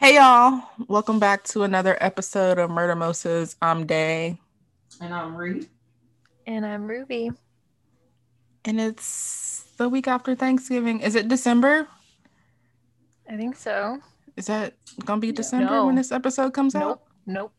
[0.00, 3.54] Hey y'all, welcome back to another episode of Murder Moses.
[3.60, 4.38] I'm Day.
[4.98, 5.68] And I'm Reed.
[6.46, 7.32] And I'm Ruby.
[8.64, 11.00] And it's the week after Thanksgiving.
[11.00, 11.86] Is it December?
[13.28, 13.98] I think so.
[14.38, 14.72] Is that
[15.04, 15.84] gonna be December no.
[15.84, 16.82] when this episode comes nope.
[16.82, 17.02] out?
[17.26, 17.52] Nope.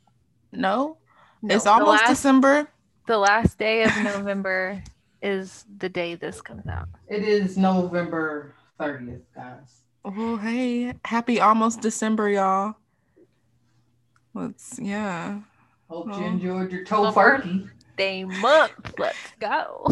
[0.52, 0.98] No?
[1.44, 1.56] no.
[1.56, 2.68] It's almost last, December.
[3.06, 4.82] The last day of November
[5.22, 6.88] is the day this comes out.
[7.08, 9.81] It is November 30th, guys.
[10.04, 12.76] Oh, hey, happy almost December, y'all.
[14.34, 15.42] Let's, yeah.
[15.90, 17.70] Hope you enjoyed your tofurkey.
[17.98, 18.96] Day month.
[18.98, 19.84] Let's go.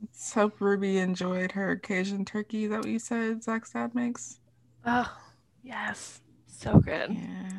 [0.00, 2.64] Let's hope Ruby enjoyed her Cajun turkey.
[2.64, 4.40] Is that what you said Zach's dad makes?
[4.84, 5.16] Oh,
[5.62, 6.20] yes.
[6.48, 7.12] So good.
[7.12, 7.50] Yeah.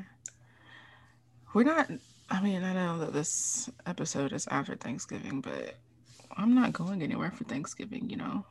[1.54, 1.90] We're not,
[2.30, 5.76] I mean, I know that this episode is after Thanksgiving, but
[6.36, 8.44] I'm not going anywhere for Thanksgiving, you know?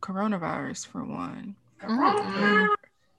[0.00, 1.56] Coronavirus for one.
[1.82, 2.74] Mm-hmm.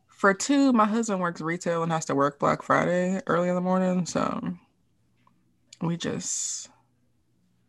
[0.07, 3.61] For two, my husband works retail and has to work Black Friday early in the
[3.61, 4.53] morning, so
[5.81, 6.69] we just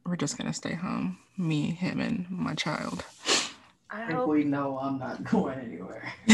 [0.05, 1.19] we're just gonna stay home.
[1.39, 3.05] Me, him, and my child.
[3.91, 4.29] I, think hope...
[4.29, 6.13] we know I'm not going anywhere.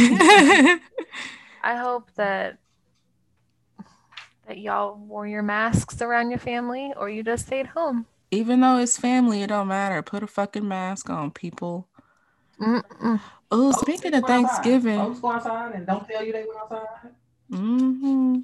[1.62, 2.58] I hope that
[4.46, 8.06] that y'all wore your masks around your family or you just stayed home.
[8.30, 10.02] Even though it's family, it don't matter.
[10.02, 11.86] Put a fucking mask on, people.
[12.61, 13.20] Mm-mm.
[13.50, 17.12] Oh, speaking of Thanksgiving, folks go outside and don't tell you they went outside.
[17.50, 18.40] Mm-hmm.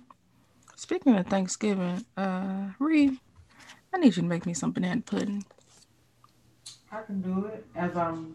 [0.76, 3.18] Speaking of Thanksgiving, uh, Reed,
[3.92, 5.44] I need you to make me some banana pudding.
[6.90, 8.34] I can do it as I'm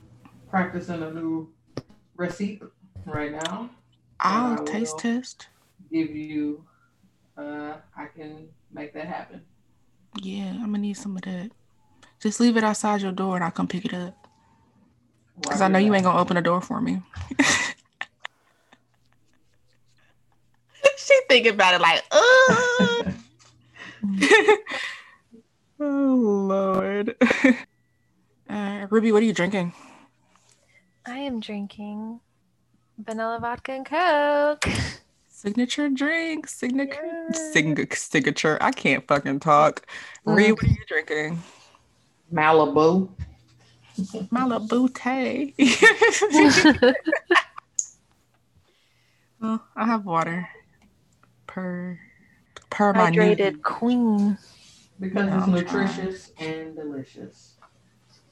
[0.49, 1.49] practicing a new
[2.15, 2.61] recipe
[3.05, 3.69] right now.
[4.19, 5.47] I'll taste test.
[5.91, 6.63] Give you,
[7.37, 9.41] uh, I can make that happen.
[10.21, 11.51] Yeah, I'm gonna need some of that.
[12.19, 14.27] Just leave it outside your door and I'll come pick it up.
[15.41, 17.01] Because I know you ain't gonna open the door for me.
[20.97, 23.03] she thinking about it like, oh,
[25.79, 27.15] oh Lord.
[28.49, 29.73] Uh, Ruby, what are you drinking?
[31.05, 32.19] I am drinking
[32.97, 34.67] vanilla vodka and coke.
[35.27, 37.53] Signature drink, signature, yes.
[37.53, 38.57] sig- signature.
[38.59, 39.85] I can't fucking talk.
[40.27, 40.35] Mm.
[40.35, 41.41] Reed, what are you drinking?
[42.33, 43.09] Malibu.
[44.31, 45.53] Malibu Tay.
[49.41, 50.47] well, I have water
[51.47, 51.99] per
[52.69, 54.37] per hydrated my queen
[54.99, 57.55] because it's nutritious and delicious.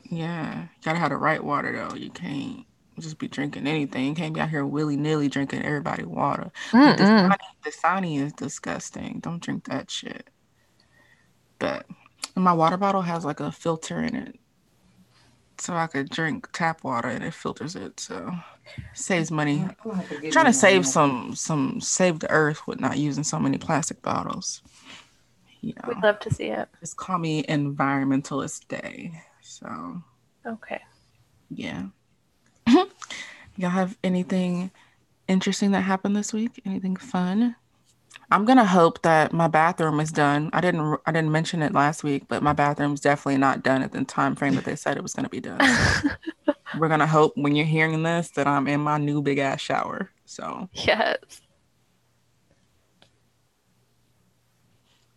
[0.09, 1.95] Yeah, you gotta have the right water though.
[1.95, 2.65] You can't
[2.99, 4.05] just be drinking anything.
[4.05, 6.51] You can't be out here willy nilly drinking everybody water.
[6.71, 9.19] Dasani, Dasani is disgusting.
[9.19, 10.29] Don't drink that shit.
[11.59, 11.85] But
[12.35, 14.39] my water bottle has like a filter in it
[15.59, 17.99] so I could drink tap water and it filters it.
[17.99, 18.33] So
[18.93, 19.65] saves money.
[19.83, 24.01] To trying to save some some save the earth with not using so many plastic
[24.01, 24.61] bottles.
[25.61, 26.69] You know, We'd love to see it.
[26.79, 29.11] Just call me Environmentalist Day.
[29.41, 30.01] So
[30.45, 30.81] okay,
[31.49, 31.85] yeah.
[33.57, 34.71] Y'all have anything
[35.27, 36.61] interesting that happened this week?
[36.65, 37.55] Anything fun?
[38.29, 40.49] I'm gonna hope that my bathroom is done.
[40.51, 43.93] I didn't I didn't mention it last week, but my bathroom's definitely not done at
[43.93, 45.59] the time frame that they said it was gonna be done.
[45.61, 49.61] So we're gonna hope when you're hearing this that I'm in my new big ass
[49.61, 50.09] shower.
[50.25, 51.17] So yes.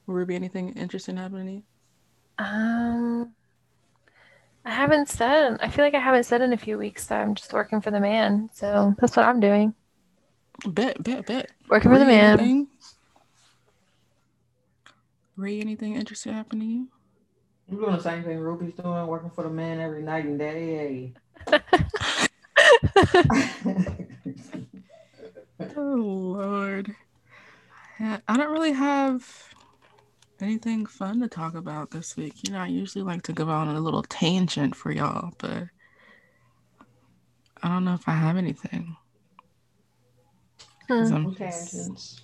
[0.06, 1.64] Will there be anything interesting happening?
[2.38, 3.32] Um,
[4.64, 5.58] I haven't said.
[5.60, 7.90] I feel like I haven't said in a few weeks that I'm just working for
[7.90, 8.50] the man.
[8.52, 9.74] So that's what I'm doing.
[10.66, 11.50] Bet, bet, bet.
[11.68, 12.38] Working for the man.
[12.38, 12.68] Anything?
[15.36, 16.88] Ray, anything interesting happening to you?
[17.70, 21.14] I'm doing the same thing Ruby's doing, working for the man every night and day.
[25.76, 26.94] oh Lord.
[28.00, 29.52] I don't really have
[30.40, 32.46] anything fun to talk about this week.
[32.46, 35.64] You know, I usually like to go on a little tangent for y'all, but
[37.62, 38.96] I don't know if I have anything.
[40.90, 41.32] Hmm.
[41.34, 42.20] Tangents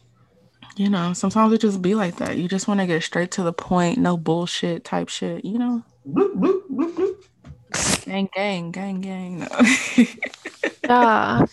[0.77, 2.37] you know, sometimes it just be like that.
[2.37, 5.83] You just want to get straight to the point, no bullshit type shit, you know?
[6.07, 8.05] Bloop, bloop, bloop, bloop.
[8.05, 9.39] Gang, gang, gang, gang.
[9.41, 9.47] No.
[10.89, 11.47] uh,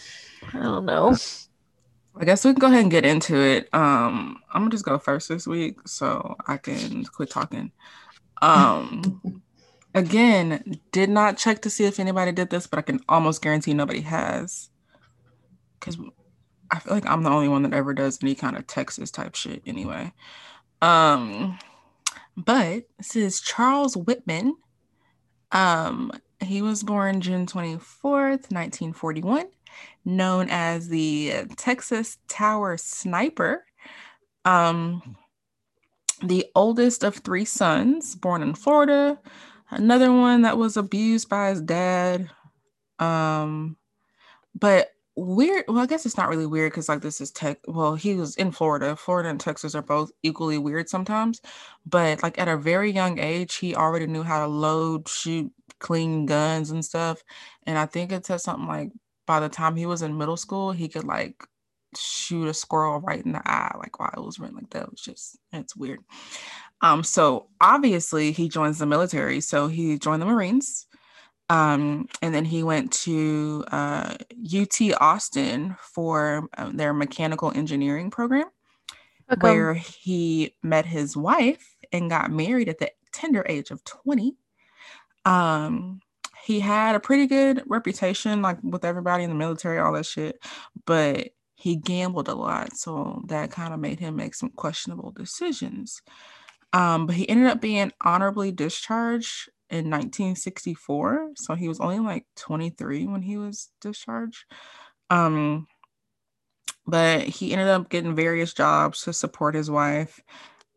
[0.54, 1.16] I don't know.
[2.16, 3.74] I guess we can go ahead and get into it.
[3.74, 7.72] Um, I'm gonna just go first this week so I can quit talking.
[8.42, 9.42] Um,
[9.96, 13.74] again, did not check to see if anybody did this, but I can almost guarantee
[13.74, 14.70] nobody has.
[15.80, 15.98] Because
[16.74, 19.36] I feel like I'm the only one that ever does any kind of Texas type
[19.36, 20.12] shit anyway.
[20.82, 21.60] Um,
[22.36, 24.56] but this is Charles Whitman.
[25.52, 26.12] Um,
[26.42, 29.46] he was born June 24th, 1941.
[30.06, 33.66] known as the Texas Tower Sniper.
[34.46, 35.16] Um,
[36.22, 39.20] the oldest of three sons, born in Florida.
[39.70, 42.30] Another one that was abused by his dad.
[43.00, 43.78] Um,
[44.56, 45.66] but weird.
[45.68, 47.60] Well, I guess it's not really weird because like this is tech.
[47.68, 48.96] Well, he was in Florida.
[48.96, 51.42] Florida and Texas are both equally weird sometimes.
[51.86, 56.26] But like at a very young age, he already knew how to load, shoot, clean
[56.26, 57.24] guns and stuff.
[57.66, 58.92] And I think it said something like
[59.26, 61.36] by the time he was in middle school, he could like
[61.98, 64.90] shoot a squirrel right in the eye, like while it was running like that.
[64.90, 66.00] Was just it's weird.
[66.82, 69.42] Um, so obviously he joins the military.
[69.42, 70.88] So he joined the Marines.
[71.54, 78.48] Um, and then he went to uh, UT Austin for uh, their mechanical engineering program,
[79.32, 79.40] okay.
[79.40, 84.36] where he met his wife and got married at the tender age of 20.
[85.26, 86.02] Um,
[86.44, 90.44] he had a pretty good reputation, like with everybody in the military, all that shit,
[90.88, 92.76] but he gambled a lot.
[92.76, 96.02] So that kind of made him make some questionable decisions.
[96.74, 101.32] Um, but he ended up being honorably discharged in 1964.
[101.36, 104.46] So he was only like 23 when he was discharged.
[105.10, 105.68] Um,
[106.86, 110.22] but he ended up getting various jobs to support his wife.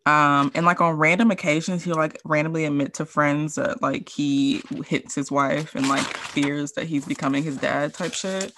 [0.07, 4.63] Um, and like on random occasions, he'll like randomly admit to friends that like he
[4.87, 8.55] hits his wife and like fears that he's becoming his dad type shit.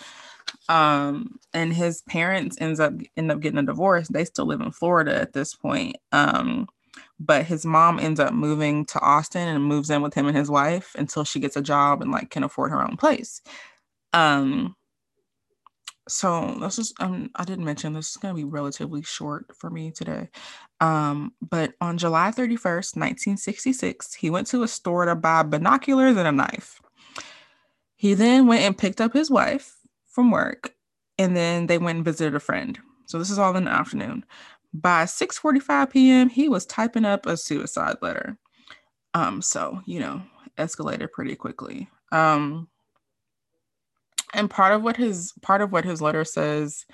[0.68, 4.06] Um, and his parents ends up end up getting a divorce.
[4.06, 5.96] They still live in Florida at this point.
[6.12, 6.68] Um,
[7.20, 10.50] but his mom ends up moving to Austin and moves in with him and his
[10.50, 13.40] wife until she gets a job and like can afford her own place.
[14.12, 14.76] Um,
[16.08, 19.90] so this is um I didn't mention this is gonna be relatively short for me
[19.90, 20.30] today.
[20.80, 26.28] Um, but on July 31st, 1966, he went to a store to buy binoculars and
[26.28, 26.80] a knife.
[27.96, 29.76] He then went and picked up his wife
[30.06, 30.72] from work,
[31.18, 32.78] and then they went and visited a friend.
[33.06, 34.24] So this is all in the afternoon.
[34.74, 38.38] By 6:45 p.m., he was typing up a suicide letter.
[39.14, 40.22] Um, so you know,
[40.58, 41.88] escalated pretty quickly.
[42.12, 42.68] Um,
[44.34, 46.86] and part of what his part of what his letter says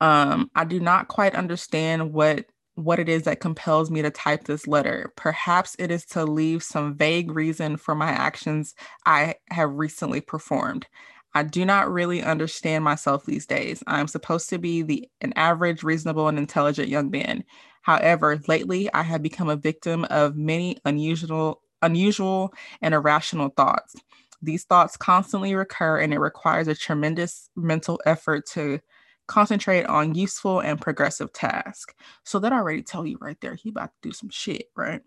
[0.00, 4.44] um, i do not quite understand what what it is that compels me to type
[4.44, 8.74] this letter perhaps it is to leave some vague reason for my actions
[9.06, 10.86] i have recently performed
[11.34, 15.32] i do not really understand myself these days i am supposed to be the an
[15.36, 17.44] average reasonable and intelligent young man
[17.82, 22.52] however lately i have become a victim of many unusual unusual
[22.82, 23.94] and irrational thoughts
[24.42, 28.80] these thoughts constantly recur, and it requires a tremendous mental effort to
[29.26, 31.94] concentrate on useful and progressive tasks.
[32.24, 35.02] So that already tell you right there, he about to do some shit, right?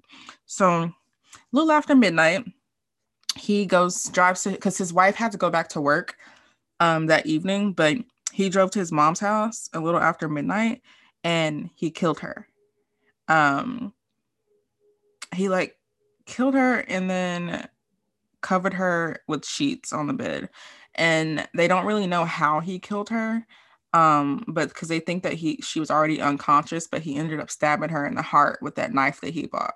[0.45, 0.93] So a
[1.51, 2.45] little after midnight,
[3.37, 6.17] he goes drives to because his wife had to go back to work
[6.79, 7.97] um that evening, but
[8.31, 10.81] he drove to his mom's house a little after midnight
[11.23, 12.47] and he killed her.
[13.27, 13.93] Um
[15.33, 15.77] he like
[16.25, 17.67] killed her and then
[18.41, 20.49] covered her with sheets on the bed
[20.95, 23.45] and they don't really know how he killed her
[23.93, 27.51] um but because they think that he she was already unconscious but he ended up
[27.51, 29.75] stabbing her in the heart with that knife that he bought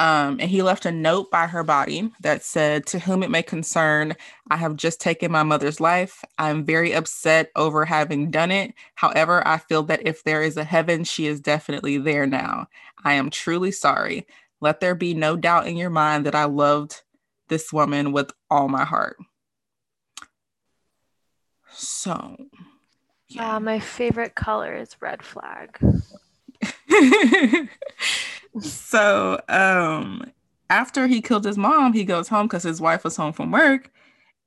[0.00, 3.42] um and he left a note by her body that said to whom it may
[3.42, 4.14] concern
[4.50, 9.46] i have just taken my mother's life i'm very upset over having done it however
[9.46, 12.66] i feel that if there is a heaven she is definitely there now
[13.04, 14.26] i am truly sorry
[14.60, 17.02] let there be no doubt in your mind that i loved
[17.50, 19.18] this woman with all my heart.
[21.70, 22.36] So,
[23.28, 23.56] yeah.
[23.56, 25.78] Uh, my favorite color is red flag.
[28.60, 30.24] so, um,
[30.70, 33.90] after he killed his mom, he goes home because his wife was home from work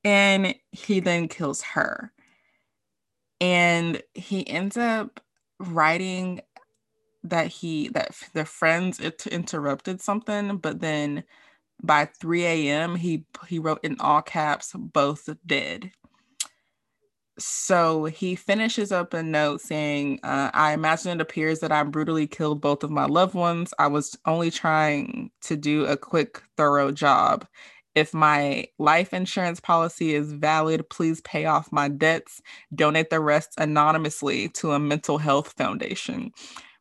[0.04, 2.12] and he then kills her.
[3.42, 5.20] And he ends up
[5.60, 6.42] writing
[7.24, 11.24] that he that the friends it interrupted something, but then
[11.82, 12.96] by 3 a.m.
[12.96, 15.92] he he wrote in all caps both dead.
[17.40, 22.28] So he finishes up a note saying, uh, I imagine it appears that I brutally
[22.28, 23.74] killed both of my loved ones.
[23.80, 27.48] I was only trying to do a quick, thorough job.
[27.96, 32.42] If my life insurance policy is valid, please pay off my debts.
[32.74, 36.32] Donate the rest anonymously to a mental health foundation.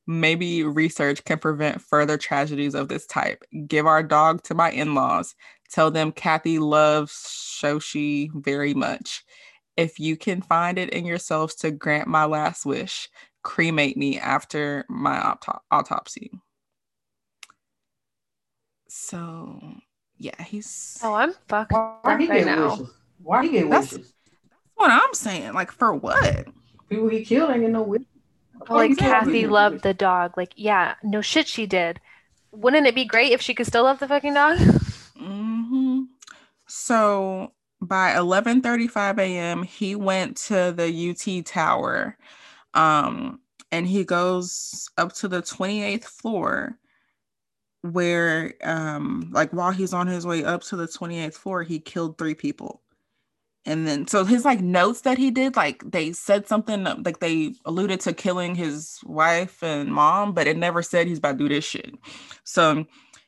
[0.07, 3.43] Maybe research can prevent further tragedies of this type.
[3.67, 5.35] Give our dog to my in laws.
[5.71, 9.25] Tell them Kathy loves Schocie very much.
[9.77, 13.09] If you can find it in yourselves to grant my last wish,
[13.43, 16.31] cremate me after my auto- autopsy.
[18.89, 19.59] So,
[20.19, 20.99] yeah, he's.
[21.03, 22.71] Oh, I'm fucked Why, why he right now.
[22.71, 22.91] Wishes?
[23.23, 24.13] Why he get wishes?
[24.75, 25.55] what I'm saying.
[25.55, 26.47] Like for what?
[26.89, 28.09] People he killed ain't no witness.
[28.69, 30.37] Oh, like Kathy loved the dog.
[30.37, 32.01] Like, yeah, no shit, she did.
[32.53, 34.59] Wouldn't it be great if she could still love the fucking dog?
[34.59, 36.03] Mm-hmm.
[36.67, 37.53] So
[37.83, 42.17] by 11:35 a.m., he went to the UT Tower,
[42.75, 43.41] um,
[43.73, 46.79] and he goes up to the 28th floor,
[47.83, 52.19] where, um, like while he's on his way up to the 28th floor, he killed
[52.19, 52.83] three people
[53.65, 57.55] and then so his like notes that he did like they said something like they
[57.65, 61.49] alluded to killing his wife and mom but it never said he's about to do
[61.49, 61.95] this shit
[62.45, 62.85] so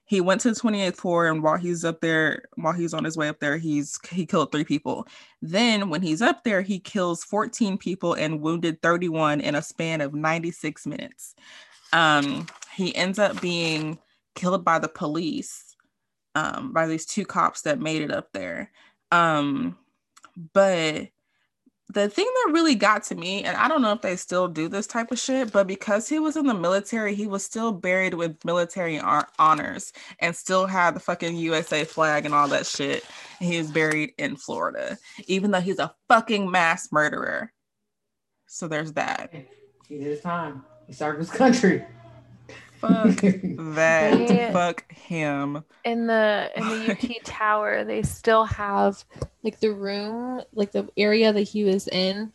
[0.06, 3.16] he went to the 28th floor and while he's up there while he's on his
[3.16, 5.06] way up there he's he killed three people.
[5.40, 10.00] Then when he's up there he kills 14 people and wounded 31 in a span
[10.00, 11.34] of 96 minutes.
[11.92, 13.98] Um he ends up being
[14.34, 15.76] killed by the police
[16.34, 18.70] um by these two cops that made it up there.
[19.10, 19.78] Um
[20.52, 21.08] but
[21.94, 24.68] the thing that really got to me, and I don't know if they still do
[24.68, 28.14] this type of shit, but because he was in the military, he was still buried
[28.14, 29.00] with military
[29.38, 33.04] honors and still had the fucking USA flag and all that shit.
[33.40, 37.52] And he was buried in Florida, even though he's a fucking mass murderer.
[38.46, 39.32] So there's that.
[39.88, 40.64] He did his time.
[40.86, 41.84] He served his country.
[42.88, 43.20] Fuck
[43.74, 44.28] that.
[44.28, 45.64] They, Fuck him.
[45.84, 49.04] In the in the UT tower, they still have
[49.42, 52.32] like the room, like the area that he was in.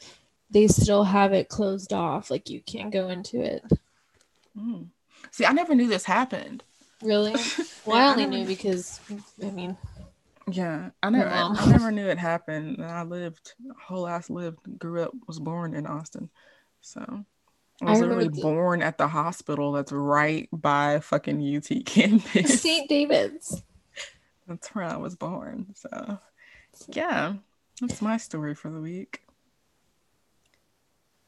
[0.52, 2.32] They still have it closed off.
[2.32, 3.64] Like you can't go into it.
[4.58, 4.88] Mm.
[5.32, 6.64] See, I never knew this happened.
[7.02, 7.36] Really?
[7.86, 9.00] Well, yeah, I only I knew because
[9.44, 9.76] I mean.
[10.52, 12.84] Yeah, I never, I, I never knew it happened.
[12.84, 16.30] I lived, whole ass lived, grew up, was born in Austin,
[16.82, 17.24] so
[17.82, 22.62] I was I literally the- born at the hospital that's right by fucking UT campus.
[22.62, 22.90] St.
[22.90, 23.62] David's.
[24.48, 25.68] That's where I was born.
[25.76, 26.20] So,
[26.88, 27.34] yeah,
[27.80, 29.22] that's my story for the week.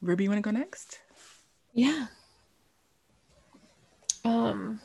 [0.02, 1.00] Ruby, you want to go next?
[1.74, 2.08] Yeah.
[4.26, 4.80] Um.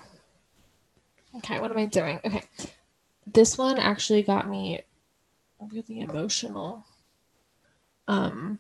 [1.37, 2.21] Okay, what am I doing?
[2.25, 2.43] Okay,
[3.27, 4.81] this one actually got me
[5.73, 6.85] really emotional.
[8.09, 8.59] Um,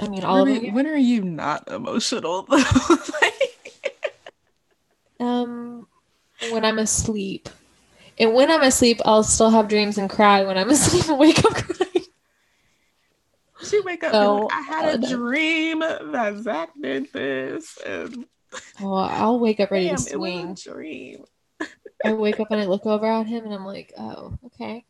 [0.00, 2.62] I mean, all when, of When are you not emotional though?
[5.24, 5.86] um,
[6.50, 7.48] when I'm asleep,
[8.18, 10.44] and when I'm asleep, I'll still have dreams and cry.
[10.44, 12.06] When I'm asleep, and wake up crying.
[13.62, 18.26] She wake up so, like, I had a dream that Zach did this, and
[18.82, 20.54] oh, I'll wake up ready Damn, to swing.
[20.54, 21.24] dream.
[22.04, 24.84] I wake up and I look over at him, and I'm like, oh, okay.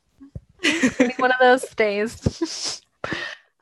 [1.19, 2.83] one of those days.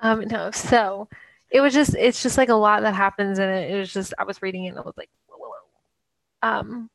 [0.02, 1.08] Um, no, so
[1.50, 3.70] it was just it's just like a lot that happens in it.
[3.70, 5.48] It was just I was reading it and I was like, whoa, whoa,
[6.42, 6.48] whoa.
[6.48, 6.90] um,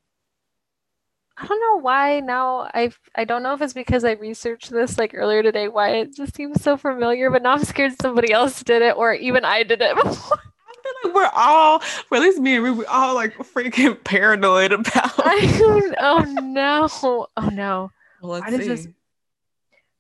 [1.38, 4.98] I don't know why now I I don't know if it's because I researched this
[4.98, 8.62] like earlier today why it just seems so familiar, but now I'm scared somebody else
[8.64, 10.38] did it or even I did it before.
[10.40, 14.72] I feel like we're all, or at least me and Ruby, all like freaking paranoid
[14.72, 15.14] about.
[15.20, 17.28] I, oh no!
[17.38, 17.92] Oh no!
[18.22, 18.68] Well, let's see.
[18.68, 18.88] This,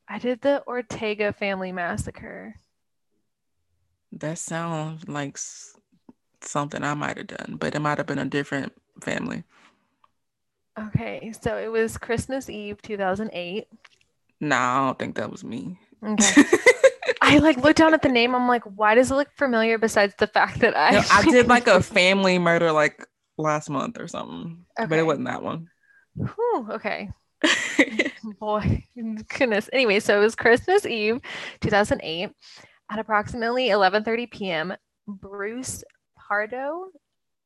[0.09, 2.55] I did the Ortega family massacre.
[4.11, 5.37] That sounds like
[6.41, 9.43] something I might have done, but it might have been a different family.
[10.79, 13.67] Okay, so it was Christmas Eve 2008.
[14.39, 15.79] No, nah, I don't think that was me.
[16.05, 16.43] Okay.
[17.21, 18.35] I like looked down at the name.
[18.35, 19.77] I'm like, why does it look familiar?
[19.77, 23.05] Besides the fact that I, no, I did like a family murder like
[23.37, 24.87] last month or something, okay.
[24.87, 25.67] but it wasn't that one.
[26.15, 27.09] Whew, okay.
[28.39, 29.69] Boy, goodness.
[29.73, 31.21] Anyway, so it was Christmas Eve,
[31.61, 32.31] 2008.
[32.89, 34.73] At approximately 11:30 p.m.,
[35.07, 35.83] Bruce
[36.15, 36.91] Pardo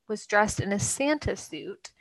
[0.08, 1.92] was dressed in a Santa suit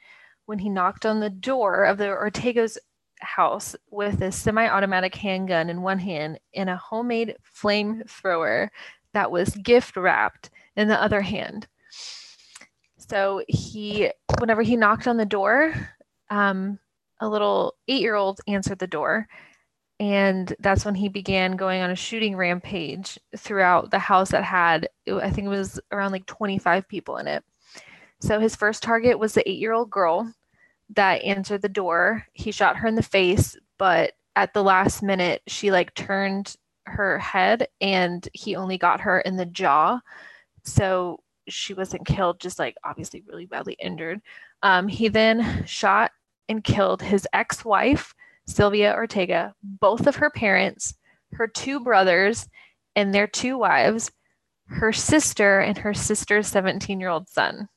[0.47, 2.79] when he knocked on the door of the Ortega's
[3.21, 8.69] house with a semi-automatic handgun in one hand and a homemade flamethrower
[9.13, 11.67] that was gift wrapped in the other hand.
[12.97, 15.75] So he, whenever he knocked on the door,
[16.31, 16.79] um,
[17.21, 19.29] a little eight-year-old answered the door
[20.01, 24.89] and that's when he began going on a shooting rampage throughout the house that had
[25.23, 27.45] i think it was around like 25 people in it.
[28.23, 30.31] So his first target was the eight-year-old girl
[30.91, 32.27] that answered the door.
[32.33, 37.19] He shot her in the face but at the last minute she like turned her
[37.19, 40.01] head and he only got her in the jaw.
[40.65, 44.21] So she wasn't killed just like obviously really badly injured.
[44.63, 46.13] Um, he then shot
[46.49, 48.15] and killed his ex-wife
[48.51, 50.95] Sylvia Ortega, both of her parents,
[51.33, 52.49] her two brothers,
[52.97, 54.11] and their two wives,
[54.67, 57.69] her sister, and her sister's 17 year old son.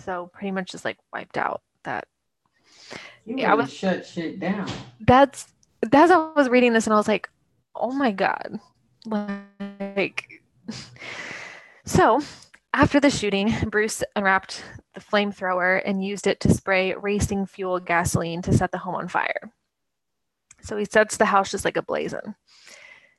[0.00, 2.06] So pretty much just like wiped out that.
[3.24, 4.70] You yeah, I was shut shit down.
[5.00, 5.46] That's
[5.82, 7.28] that's I was reading this and I was like,
[7.74, 8.58] oh my god.
[9.06, 10.42] Like,
[11.84, 12.20] so
[12.74, 14.64] after the shooting, Bruce unwrapped
[14.94, 19.06] the flamethrower and used it to spray racing fuel gasoline to set the home on
[19.06, 19.52] fire.
[20.60, 22.34] So he sets the house just like a blazing.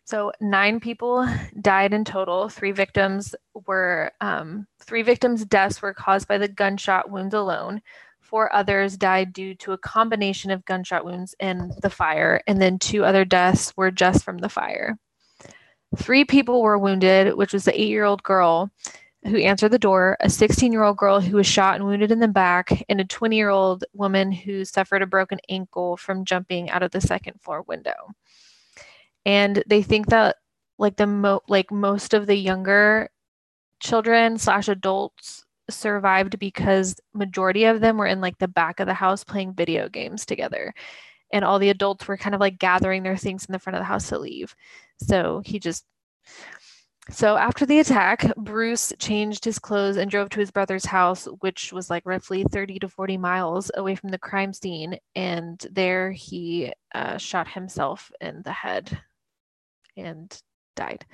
[0.04, 1.26] So nine people
[1.62, 2.50] died in total.
[2.50, 3.34] Three victims
[3.66, 7.82] were um, three victims' deaths were caused by the gunshot wounds alone.
[8.20, 12.78] Four others died due to a combination of gunshot wounds and the fire, and then
[12.78, 14.98] two other deaths were just from the fire.
[15.96, 18.70] Three people were wounded, which was the eight-year-old girl
[19.28, 22.20] who answered the door, a 16 year old girl who was shot and wounded in
[22.20, 26.70] the back, and a 20 year old woman who suffered a broken ankle from jumping
[26.70, 28.12] out of the second floor window.
[29.26, 30.38] And they think that
[30.78, 33.10] like the mo like most of the younger
[33.80, 38.94] children slash adults survived because majority of them were in like the back of the
[38.94, 40.74] house playing video games together
[41.32, 43.82] and all the adults were kind of like gathering their things in the front of
[43.82, 44.56] the house to leave
[44.98, 45.86] so he just
[47.10, 51.72] so after the attack, Bruce changed his clothes and drove to his brother's house, which
[51.72, 54.98] was like roughly 30 to 40 miles away from the crime scene.
[55.16, 58.98] And there he uh, shot himself in the head
[59.96, 60.36] and
[60.76, 61.06] died.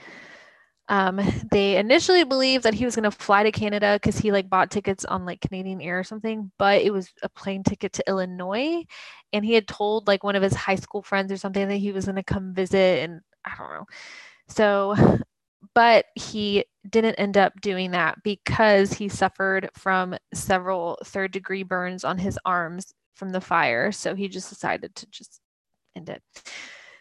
[0.88, 1.22] Um,
[1.52, 4.72] they initially believed that he was going to fly to Canada because he like bought
[4.72, 8.84] tickets on like Canadian Air or something, but it was a plane ticket to Illinois,
[9.32, 11.92] and he had told like one of his high school friends or something that he
[11.94, 13.86] was going to come visit, and I don't know.
[14.50, 14.96] So
[15.74, 22.04] but he didn't end up doing that because he suffered from several third degree burns
[22.04, 23.92] on his arms from the fire.
[23.92, 25.42] So he just decided to just
[25.96, 26.22] end it.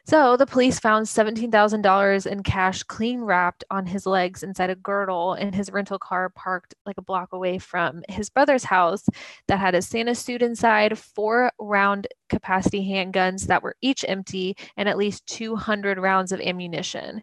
[0.06, 5.34] So the police found $17,000 in cash clean wrapped on his legs inside a girdle
[5.34, 9.04] in his rental car parked like a block away from his brother's house
[9.46, 14.88] that had a Santa suit inside, four round capacity handguns that were each empty, and
[14.88, 17.22] at least 200 rounds of ammunition.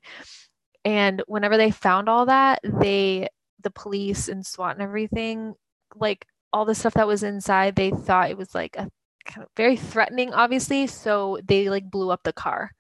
[0.88, 3.28] And whenever they found all that, they,
[3.62, 5.54] the police and SWAT and everything,
[5.96, 8.90] like all the stuff that was inside, they thought it was like a
[9.26, 10.88] kind of very threatening, obviously.
[10.88, 12.72] So they like blew up the car.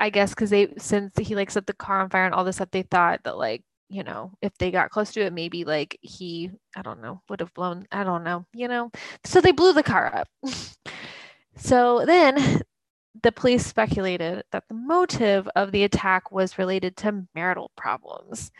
[0.00, 2.56] I guess because they, since he like set the car on fire and all this
[2.56, 5.96] stuff, they thought that like, you know, if they got close to it, maybe like
[6.00, 8.90] he, I don't know, would have blown, I don't know, you know.
[9.22, 10.28] So they blew the car up.
[11.56, 12.62] so then
[13.22, 18.50] the police speculated that the motive of the attack was related to marital problems.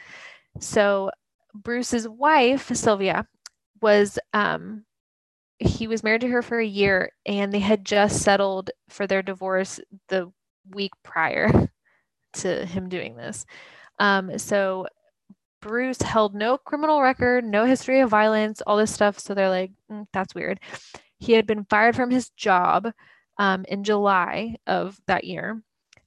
[0.60, 1.10] So
[1.54, 3.26] Bruce's wife, Sylvia,
[3.80, 4.84] was um,
[5.58, 9.22] he was married to her for a year and they had just settled for their
[9.22, 10.32] divorce the
[10.70, 11.70] week prior
[12.34, 13.46] to him doing this.
[13.98, 14.86] Um, so
[15.60, 19.18] Bruce held no criminal record, no history of violence, all this stuff.
[19.18, 20.60] So they're like, mm, that's weird.
[21.18, 22.92] He had been fired from his job
[23.38, 25.62] um, in July of that year.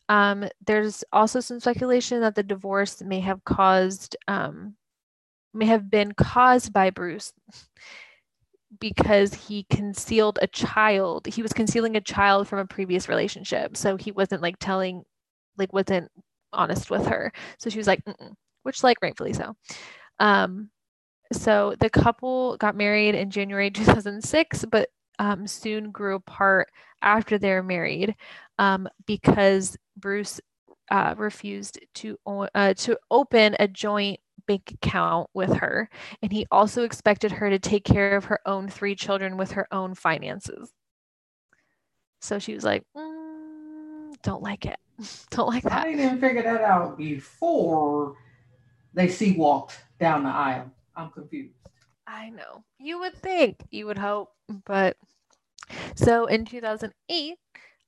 [0.10, 4.76] Um, there's also some speculation that the divorce may have caused, um,
[5.54, 7.34] may have been caused by Bruce
[8.80, 11.28] because he concealed a child.
[11.28, 13.78] He was concealing a child from a previous relationship.
[13.78, 15.04] So he wasn't like telling,
[15.58, 16.10] like, wasn't
[16.54, 17.32] honest with her.
[17.60, 18.02] So she was like,
[18.63, 19.56] which, like, rightfully so.
[20.20, 20.70] Um,
[21.34, 26.69] so the couple got married in January 2006, but um, soon grew apart
[27.02, 28.15] after they're married
[28.60, 30.39] um, because Bruce
[30.89, 35.89] uh, refused to uh, to open a joint bank account with her,
[36.21, 39.67] and he also expected her to take care of her own three children with her
[39.71, 40.71] own finances.
[42.19, 44.78] So she was like, mm, "Don't like it.
[45.32, 48.17] Don't like that." I didn't figure that out before
[48.93, 50.71] they see walked down the aisle.
[50.95, 51.61] I'm confused.
[52.12, 52.63] I know.
[52.78, 54.30] You would think, you would hope,
[54.65, 54.97] but
[55.95, 57.38] so in 2008,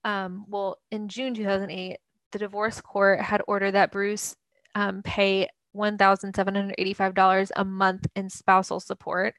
[0.05, 1.97] um, well, in June 2008,
[2.31, 4.35] the divorce court had ordered that Bruce
[4.75, 9.35] um, pay $1,785 a month in spousal support.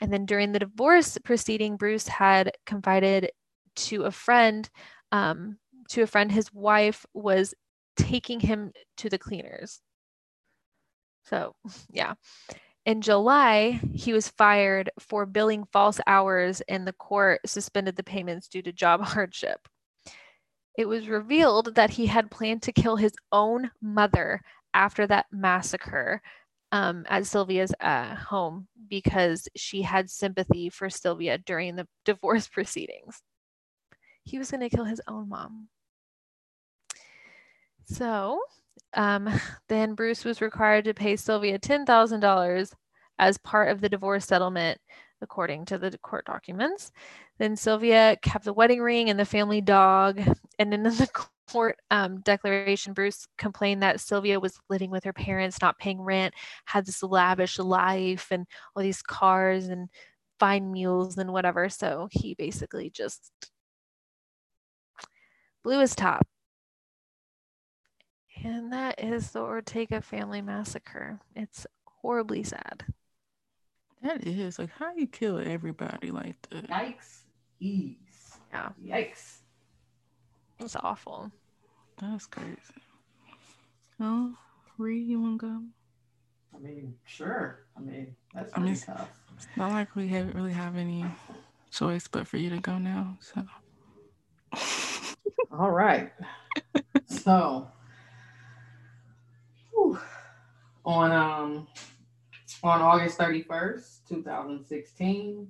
[0.00, 3.30] And then during the divorce proceeding, Bruce had confided
[3.76, 4.68] to a friend,
[5.10, 5.58] um,
[5.90, 7.54] to a friend, his wife was
[7.96, 9.80] taking him to the cleaners.
[11.24, 11.54] So,
[11.90, 12.14] yeah.
[12.88, 18.48] In July, he was fired for billing false hours, and the court suspended the payments
[18.48, 19.68] due to job hardship.
[20.78, 24.40] It was revealed that he had planned to kill his own mother
[24.72, 26.22] after that massacre
[26.72, 33.20] um, at Sylvia's uh, home because she had sympathy for Sylvia during the divorce proceedings.
[34.24, 35.68] He was going to kill his own mom.
[37.84, 38.40] So
[38.94, 39.28] um,
[39.68, 42.72] then Bruce was required to pay Sylvia $10,000
[43.18, 44.78] as part of the divorce settlement,
[45.20, 46.92] according to the court documents.
[47.38, 50.20] Then Sylvia kept the wedding ring and the family dog.
[50.58, 51.08] And then in the
[51.50, 56.34] court um, declaration, Bruce complained that Sylvia was living with her parents, not paying rent,
[56.66, 59.88] had this lavish life and all these cars and
[60.38, 61.68] fine meals and whatever.
[61.68, 63.32] So he basically just
[65.64, 66.26] blew his top.
[68.44, 71.20] And that is the Ortega family massacre.
[71.34, 72.84] It's horribly sad.
[74.02, 76.68] That is like how you kill everybody like that.
[76.68, 77.22] Yikes!
[77.60, 78.38] Ease.
[78.52, 78.70] Yeah.
[78.84, 79.38] Yikes!
[80.60, 81.30] It's awful.
[82.00, 82.56] That's crazy.
[84.00, 84.34] Oh,
[84.76, 85.62] Reed, you want to go?
[86.54, 87.64] I mean, sure.
[87.76, 89.10] I mean, that's I mean, pretty tough.
[89.36, 91.04] It's not like we haven't really have any
[91.70, 93.18] choice but for you to go now.
[93.20, 93.44] So.
[95.52, 96.12] All right.
[97.06, 97.68] so,
[99.72, 99.98] whew,
[100.88, 101.68] on um
[102.62, 105.48] on August 31st, 2016,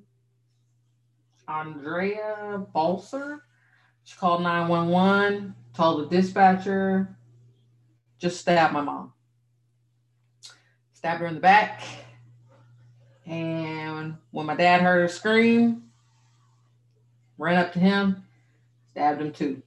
[1.47, 3.45] Andrea Balcer,
[4.03, 7.17] she called 911, told the dispatcher,
[8.19, 9.13] just stabbed my mom.
[10.93, 11.83] Stabbed her in the back.
[13.25, 15.85] And when my dad heard her scream,
[17.39, 18.25] ran up to him,
[18.91, 19.63] stabbed him too.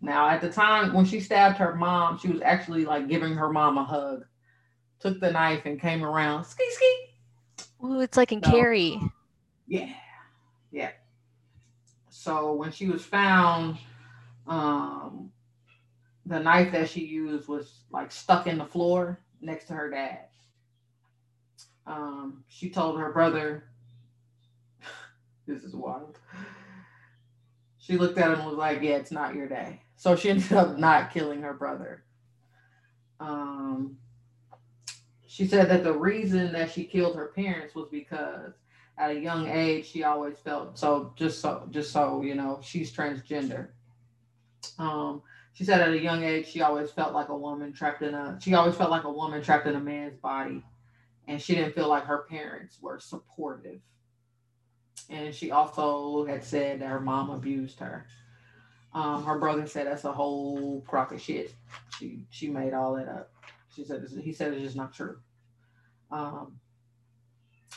[0.00, 3.52] Now, at the time when she stabbed her mom, she was actually like giving her
[3.52, 4.24] mom a hug.
[5.00, 7.06] Took the knife and came around, ski ski.
[7.84, 8.50] Ooh, it's like in No.
[8.50, 9.00] Carrie.
[9.66, 9.92] Yeah,
[10.70, 10.92] yeah.
[12.08, 13.78] So when she was found,
[14.46, 15.30] um,
[16.24, 20.20] the knife that she used was like stuck in the floor next to her dad.
[21.86, 23.64] Um, she told her brother,
[25.46, 26.18] "This is wild."
[27.78, 30.52] She looked at him and was like, "Yeah, it's not your day." So she ended
[30.52, 32.02] up not killing her brother.
[33.20, 33.98] Um,
[35.36, 38.54] she said that the reason that she killed her parents was because
[38.96, 42.90] at a young age she always felt so just so just so you know she's
[42.90, 43.68] transgender.
[44.78, 45.20] Um
[45.52, 48.38] she said at a young age she always felt like a woman trapped in a
[48.40, 50.64] she always felt like a woman trapped in a man's body.
[51.28, 53.80] And she didn't feel like her parents were supportive.
[55.10, 58.06] And she also had said that her mom abused her.
[58.94, 61.52] Um her brother said that's a whole crock of shit.
[61.98, 63.30] She she made all that up.
[63.74, 65.18] She said he said it's just not true
[66.10, 66.58] um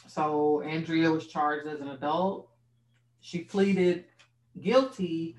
[0.07, 2.49] so Andrea was charged as an adult.
[3.21, 4.05] She pleaded
[4.59, 5.35] guilty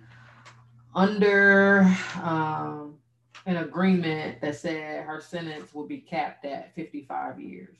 [0.94, 1.82] under
[2.22, 2.96] um,
[3.46, 7.76] an agreement that said her sentence would be capped at 55 years.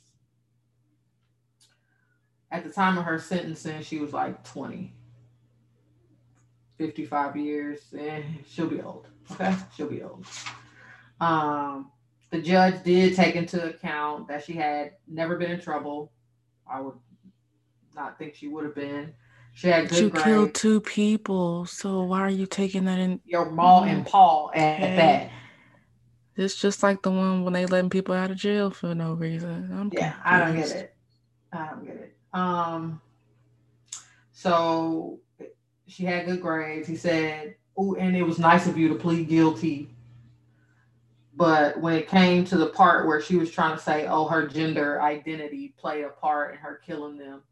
[2.50, 4.92] At the time of her sentencing, she was like 20.
[6.76, 9.06] 55 years, eh, she'll be old.
[9.30, 10.24] Okay, she'll be old.
[11.20, 11.92] Um,
[12.30, 16.12] the judge did take into account that she had never been in trouble.
[16.70, 16.94] I would
[17.94, 19.12] not think she would have been.
[19.52, 23.20] She had But you good killed two people, so why are you taking that in?
[23.24, 24.96] Your Ma and Paul at Okay.
[24.96, 25.30] that.
[26.36, 29.68] It's just like the one when they letting people out of jail for no reason.
[29.72, 30.94] I'm Yeah, I don't get it.
[31.52, 32.16] I don't get it.
[32.32, 33.00] Um,
[34.32, 35.18] so
[35.88, 36.86] she had good grades.
[36.86, 39.90] He said, "Oh, and it was nice of you to plead guilty."
[41.40, 44.46] But when it came to the part where she was trying to say, "Oh, her
[44.46, 47.44] gender identity played a part in her killing them,"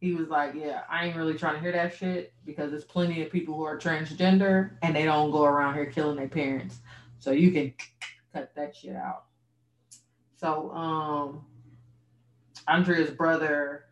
[0.00, 3.22] he was like, "Yeah, I ain't really trying to hear that shit because there's plenty
[3.22, 6.80] of people who are transgender and they don't go around here killing their parents.
[7.20, 7.74] So you can
[8.32, 9.26] cut that shit out."
[10.34, 11.46] So, um,
[12.66, 13.84] Andrea's brother,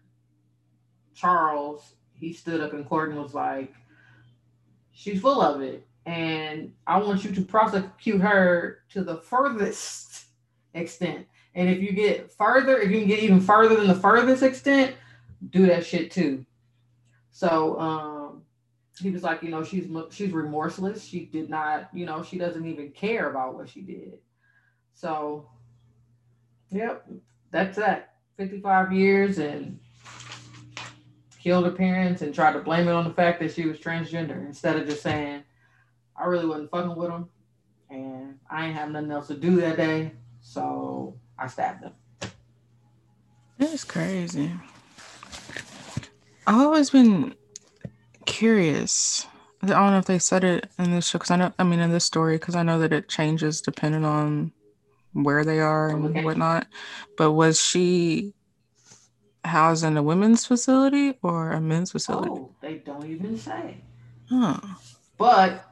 [1.14, 3.72] Charles, he stood up in court and was like,
[4.92, 5.87] She's full of it.
[6.06, 10.26] And I want you to prosecute her to the furthest
[10.72, 11.26] extent.
[11.54, 14.94] And if you get further, if you can get even further than the furthest extent,
[15.50, 16.46] do that shit too.
[17.32, 18.42] So um
[19.00, 21.04] he was like, you know, she's she's remorseless.
[21.04, 24.18] She did not, you know, she doesn't even care about what she did.
[24.94, 25.48] So,
[26.70, 27.06] yep,
[27.50, 28.14] that's that.
[28.38, 29.78] 55 years and
[31.42, 34.46] killed her parents and tried to blame it on the fact that she was transgender
[34.46, 35.42] instead of just saying,
[36.18, 37.29] I really wasn't fucking with him
[37.90, 40.12] and I ain't have nothing else to do that day.
[40.40, 41.92] So I stabbed him.
[43.59, 44.52] That's crazy.
[46.46, 47.35] I've always been
[48.26, 49.26] curious.
[49.62, 51.81] I don't know if they said it in this show because I know, I mean,
[51.81, 54.52] in this story, because I know that it changes depending on
[55.12, 56.22] where they are and Okay.
[56.22, 56.66] whatnot.
[57.16, 58.35] But was she
[59.44, 62.31] housed in a women's facility or a men's facility?
[62.31, 63.83] Oh, they don't even say.
[64.29, 64.61] Huh.
[65.16, 65.64] But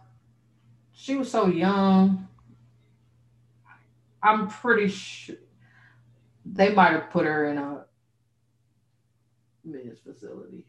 [1.04, 2.26] she was so young.
[4.22, 5.36] I'm pretty sure
[6.46, 7.84] they might have put her in a
[9.66, 10.64] men's facility.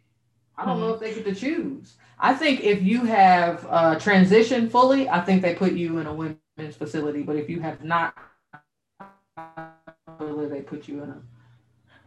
[0.57, 0.87] I don't mm-hmm.
[0.87, 1.93] know if they get to choose.
[2.19, 6.13] I think if you have uh, transitioned fully, I think they put you in a
[6.13, 7.23] women's facility.
[7.23, 8.13] But if you have not,
[10.19, 11.21] they put you in a,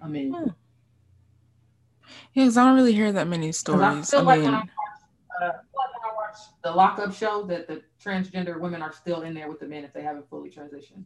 [0.02, 0.36] a men's.
[0.36, 0.50] Hmm.
[2.34, 3.82] Yeah, because I don't really hear that many stories.
[3.82, 4.68] I feel I like when I, watch,
[5.40, 9.34] uh, like when I watch the lockup show that the transgender women are still in
[9.34, 11.04] there with the men if they haven't fully transitioned.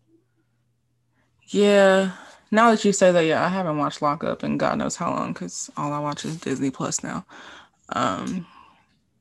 [1.47, 2.13] Yeah.
[2.51, 5.11] Now that you say that, yeah, I haven't watched Lock Up in God knows how
[5.11, 7.25] long because all I watch is Disney Plus now.
[7.91, 8.47] Um,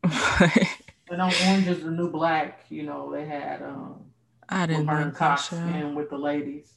[0.03, 4.03] and on Orange is the New Black, you know, they had um,
[4.49, 6.73] I didn't like Cox and with the ladies,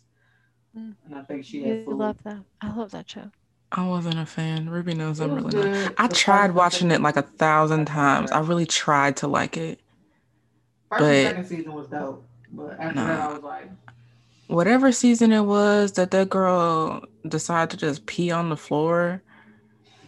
[0.76, 0.94] mm.
[1.04, 1.84] and I think she had.
[1.88, 2.40] I love that.
[2.60, 3.30] I love that show.
[3.72, 4.70] I wasn't a fan.
[4.70, 5.72] Ruby knows I'm really good.
[5.72, 5.94] not.
[5.98, 8.30] I the tried watching it like a thousand times.
[8.30, 9.80] I really tried to like it.
[10.90, 13.06] First but, and second season was dope, but after nah.
[13.06, 13.70] that, I was like,
[14.48, 19.22] whatever season it was that that girl decided to just pee on the floor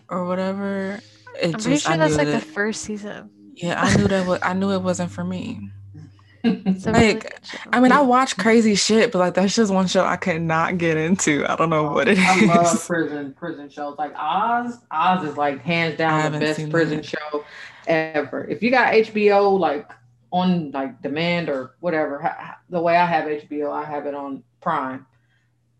[0.08, 1.00] or whatever.
[1.40, 3.30] It I'm just, pretty sure that's like the first season.
[3.54, 4.26] Yeah, I knew that.
[4.26, 5.70] Was, I knew it wasn't for me.
[6.44, 7.24] like, really
[7.72, 10.78] I mean, I watch crazy shit, but like that's just one show I could not
[10.78, 11.44] get into.
[11.48, 12.50] I don't know oh, what it I is.
[12.50, 13.96] I love prison prison shows.
[13.98, 17.06] Like Oz, Oz is like hands down the best prison that.
[17.06, 17.44] show
[17.86, 18.44] ever.
[18.44, 19.90] If you got HBO, like
[20.30, 22.56] on like demand or whatever.
[22.68, 25.06] The way I have HBO, I have it on Prime.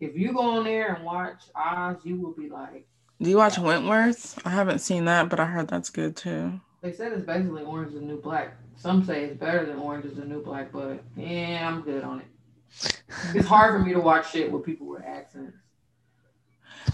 [0.01, 2.87] If you go on there and watch Oz, you will be like.
[3.21, 4.39] Do you watch Wentworth?
[4.47, 6.61] I haven't seen that, but I heard that's good too.
[6.83, 8.57] They said it's basically Orange is the New Black.
[8.77, 12.21] Some say it's better than Orange is the New Black, but yeah, I'm good on
[12.21, 13.03] it.
[13.35, 15.57] it's hard for me to watch shit with people with accents.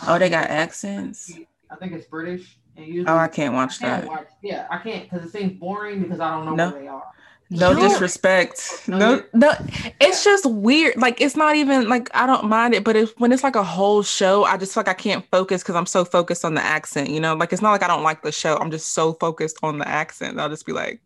[0.07, 1.33] Oh, they got accents.
[1.71, 2.57] I think it's British.
[2.77, 4.09] And usually, oh, I can't watch I can't that.
[4.09, 6.71] Watch, yeah, I can't because it seems boring because I don't know no.
[6.71, 7.05] where they are.
[7.53, 8.83] No disrespect.
[8.88, 9.53] Oh, no, no,
[10.01, 10.97] it's just weird.
[10.97, 13.62] Like it's not even like I don't mind it, but if when it's like a
[13.62, 16.62] whole show, I just feel like I can't focus because I'm so focused on the
[16.62, 17.11] accent.
[17.11, 18.57] You know, like it's not like I don't like the show.
[18.57, 20.41] I'm just so focused on the accent.
[20.41, 21.01] I'll just be like,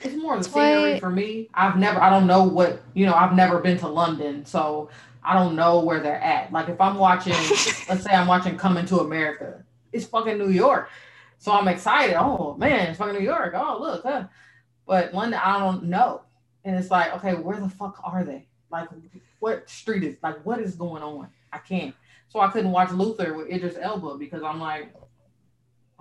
[0.00, 1.48] it's more the scenery for me.
[1.54, 3.14] I've never, I don't know what you know.
[3.14, 4.88] I've never been to London, so
[5.24, 6.52] I don't know where they're at.
[6.52, 7.32] Like if I'm watching,
[7.88, 10.90] let's say I'm watching Coming to America, it's fucking New York.
[11.38, 12.16] So I'm excited.
[12.16, 13.54] Oh man, it's fucking New York.
[13.56, 14.24] Oh look, huh?
[14.92, 16.20] But London, I don't know.
[16.66, 18.46] And it's like, okay, where the fuck are they?
[18.70, 18.90] Like,
[19.38, 21.28] what street is like, what is going on?
[21.50, 21.94] I can't.
[22.28, 24.94] So I couldn't watch Luther with Idris Elba because I'm like,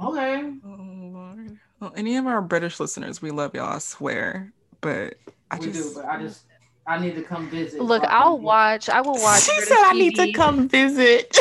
[0.03, 0.43] okay.
[0.65, 1.57] Oh Lord.
[1.79, 3.75] Well, any of our British listeners, we love y'all.
[3.75, 4.51] I swear,
[4.81, 5.15] but
[5.49, 6.01] I we just, do.
[6.01, 6.41] But I just,
[6.85, 7.81] I need to come visit.
[7.81, 8.89] Look, so I'll watch.
[8.89, 9.43] I will watch.
[9.43, 11.37] She British said I need to come visit.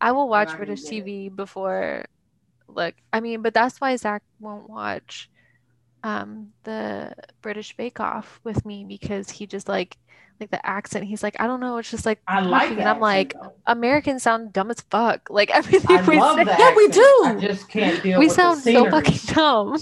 [0.00, 2.06] I will watch British TV before.
[2.66, 5.28] Look, I mean, but that's why Zach won't watch
[6.04, 9.96] um the British Bake Off with me because he just like
[10.40, 11.04] like the accent.
[11.04, 13.52] He's like, I don't know, it's just like I like and I'm like, though.
[13.66, 15.28] Americans sound dumb as fuck.
[15.30, 16.56] Like everything I we say.
[16.58, 17.22] Yeah, we do.
[17.24, 19.78] I just can't deal we sound so fucking dumb.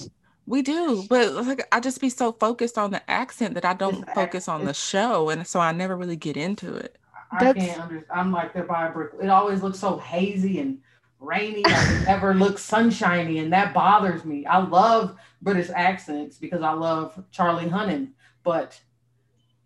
[0.46, 4.02] We do, but like I just be so focused on the accent that I don't
[4.02, 6.96] it's focus on the show, and so I never really get into it.
[7.32, 7.58] I That's...
[7.58, 8.18] can't understand.
[8.18, 9.12] I'm like they're by a brick.
[9.22, 10.78] It always looks so hazy and
[11.20, 11.62] rainy.
[11.62, 14.46] Like it never looks sunshiny, and that bothers me.
[14.46, 18.10] I love British accents because I love Charlie Hunnam,
[18.42, 18.78] but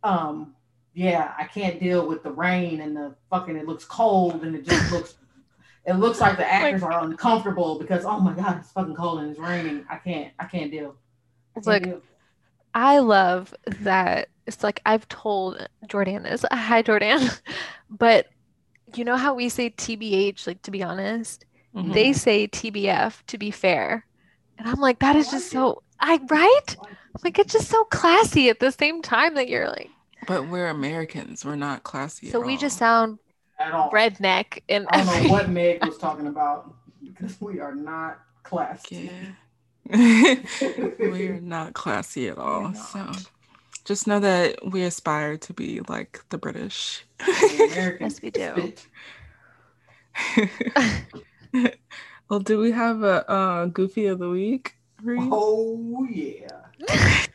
[0.03, 0.55] um,
[0.93, 3.57] yeah, I can't deal with the rain and the fucking.
[3.57, 5.15] It looks cold and it just looks.
[5.87, 9.21] It looks like the actors like, are uncomfortable because oh my god, it's fucking cold
[9.21, 9.85] and it's raining.
[9.91, 10.33] I can't.
[10.39, 10.97] I can't deal.
[11.57, 12.01] It's like
[12.75, 14.29] I love that.
[14.47, 16.45] It's like I've told Jordan this.
[16.51, 17.29] Hi, Jordan.
[17.91, 18.29] but
[18.95, 20.47] you know how we say TBH?
[20.47, 21.93] Like to be honest, mm-hmm.
[21.93, 24.07] they say TBF to be fair.
[24.59, 26.77] And I'm like, that is just so I right?
[27.23, 29.91] Like it's just so classy at the same time that you're like
[30.27, 31.45] But we're Americans.
[31.45, 32.31] We're not classy.
[32.31, 32.59] So we all.
[32.59, 33.19] just sound
[33.61, 39.11] redneck and I don't know what Meg was talking about because we are not classy.
[39.11, 39.33] Yeah.
[40.99, 42.75] we're not classy at all.
[42.75, 43.13] So
[43.85, 47.05] just know that we aspire to be like the British.
[47.27, 48.73] yes, we do.
[52.29, 54.75] Well, do we have a uh, Goofy of the Week?
[55.03, 55.29] Reed?
[55.31, 56.49] Oh, yeah.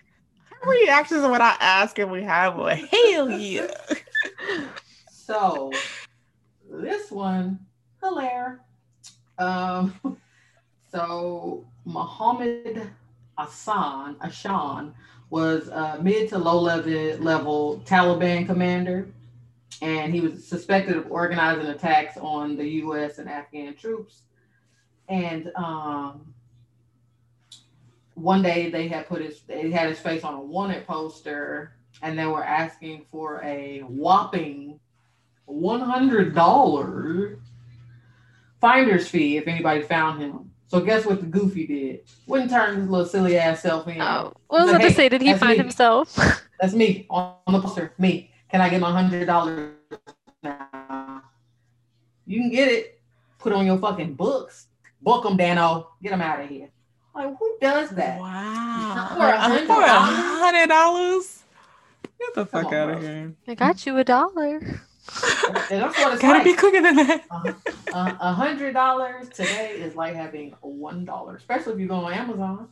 [0.66, 2.78] Reactions when I ask and we have one.
[2.78, 3.68] Hell yeah.
[5.12, 5.72] so,
[6.70, 7.60] this one,
[8.02, 8.60] hilarious.
[9.38, 9.94] Um,
[10.92, 12.90] so, Muhammad
[13.38, 14.94] Hassan, Ashan,
[15.30, 16.92] was a mid to low level,
[17.24, 19.08] level Taliban commander,
[19.84, 23.20] and he was suspected of organizing attacks on the U.S.
[23.20, 24.24] and Afghan troops
[25.10, 26.34] and um,
[28.14, 32.18] one day they had put his they had his face on a wanted poster and
[32.18, 34.80] they were asking for a whopping
[35.46, 37.40] one hundred dollar
[38.62, 40.52] finder's fee if anybody found him.
[40.68, 42.02] So guess what the goofy did?
[42.28, 44.00] Wouldn't turn his little silly ass self in.
[44.00, 45.10] Oh, what was I to say?
[45.10, 45.58] Did he find me.
[45.58, 46.16] himself?
[46.62, 47.94] That's me on the poster.
[47.98, 48.32] Me.
[48.52, 49.74] Can I get my hundred dollars
[50.44, 51.24] now?
[52.28, 53.02] You can get it.
[53.40, 54.68] Put on your fucking books.
[55.02, 55.88] Book them, Danno.
[56.02, 56.70] Get them out of here.
[57.16, 58.20] Like who does that?
[58.20, 59.08] Wow.
[59.16, 61.44] For a hundred dollars.
[62.20, 62.98] Get the fuck on, out bro.
[62.98, 63.34] of here.
[63.48, 64.60] I got you a dollar.
[64.60, 66.44] that's what it's Gotta like.
[66.44, 67.24] be quicker than that.
[67.94, 72.68] A hundred dollars today is like having one dollar, especially if you go on Amazon.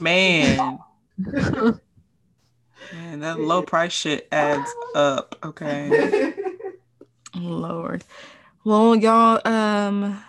[0.00, 0.78] Man.
[2.92, 5.36] Man, that low price shit adds up.
[5.44, 6.34] Okay.
[7.34, 8.04] Lord.
[8.64, 10.22] Well, y'all, um,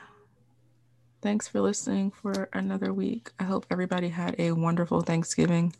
[1.22, 3.32] thanks for listening for another week.
[3.40, 5.74] I hope everybody had a wonderful Thanksgiving.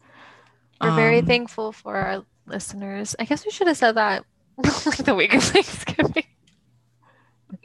[0.82, 3.16] We're um, very thankful for our listeners.
[3.20, 4.26] I guess we should have said that
[4.58, 6.24] like the week of Thanksgiving.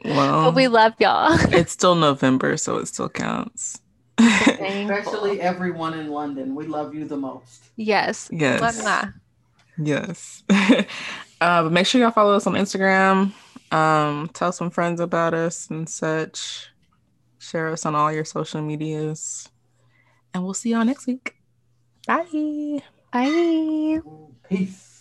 [0.03, 1.37] Well, but we love y'all.
[1.53, 3.79] it's still November, so it still counts.
[4.17, 6.55] Especially everyone in London.
[6.55, 7.65] We love you the most.
[7.75, 8.29] Yes.
[8.31, 9.09] Yes.
[9.77, 10.43] Yes.
[10.49, 10.83] uh,
[11.63, 13.33] but make sure y'all follow us on Instagram.
[13.71, 16.69] Um, tell some friends about us and such.
[17.45, 19.47] Share us on all your social medias.
[20.33, 21.35] And we'll see y'all next week.
[22.07, 22.81] Bye.
[23.13, 23.99] Bye.
[24.49, 24.94] Peace.